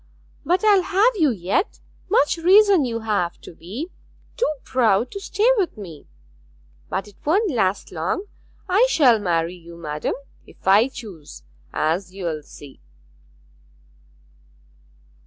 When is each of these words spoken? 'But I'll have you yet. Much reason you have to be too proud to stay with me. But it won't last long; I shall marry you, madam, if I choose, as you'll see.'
'But 0.43 0.63
I'll 0.65 0.81
have 0.81 1.15
you 1.17 1.29
yet. 1.29 1.79
Much 2.09 2.35
reason 2.37 2.85
you 2.85 3.01
have 3.01 3.39
to 3.41 3.53
be 3.53 3.91
too 4.35 4.51
proud 4.63 5.11
to 5.11 5.19
stay 5.19 5.47
with 5.57 5.77
me. 5.77 6.07
But 6.89 7.07
it 7.07 7.17
won't 7.23 7.51
last 7.51 7.91
long; 7.91 8.25
I 8.67 8.87
shall 8.89 9.19
marry 9.19 9.53
you, 9.53 9.77
madam, 9.77 10.15
if 10.47 10.67
I 10.67 10.87
choose, 10.87 11.43
as 11.71 12.15
you'll 12.15 12.41
see.' 12.41 12.81